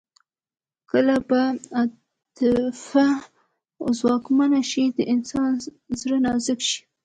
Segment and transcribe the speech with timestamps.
[0.89, 1.35] کله چې
[1.75, 3.07] عاطفه
[3.99, 5.51] ځواکمنه شي د انسان
[6.01, 6.79] زړه نازک شي